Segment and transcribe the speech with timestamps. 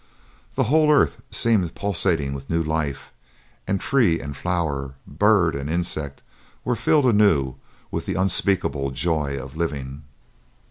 [0.55, 3.11] The whole earth seemed pulsating with new life,
[3.67, 6.23] and tree and flower, bird and insect
[6.65, 7.57] were filled anew
[7.91, 10.01] with the unspeakable joy of living.